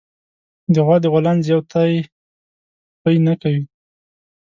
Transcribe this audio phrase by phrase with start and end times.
[0.73, 1.91] د غوا د غولانځې يو تی
[3.01, 3.63] پئ نه کوي